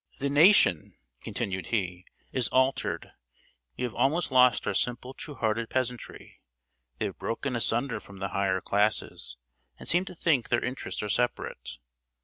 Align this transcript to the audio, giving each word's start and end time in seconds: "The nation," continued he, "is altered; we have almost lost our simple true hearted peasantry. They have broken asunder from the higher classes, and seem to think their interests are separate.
"The 0.17 0.31
nation," 0.31 0.97
continued 1.21 1.67
he, 1.67 2.05
"is 2.31 2.47
altered; 2.47 3.11
we 3.77 3.83
have 3.83 3.93
almost 3.93 4.31
lost 4.31 4.65
our 4.65 4.73
simple 4.73 5.13
true 5.13 5.35
hearted 5.35 5.69
peasantry. 5.69 6.41
They 6.97 7.05
have 7.05 7.19
broken 7.19 7.55
asunder 7.55 7.99
from 7.99 8.17
the 8.17 8.29
higher 8.29 8.61
classes, 8.61 9.37
and 9.77 9.87
seem 9.87 10.05
to 10.05 10.15
think 10.15 10.49
their 10.49 10.65
interests 10.65 11.03
are 11.03 11.09
separate. 11.09 11.77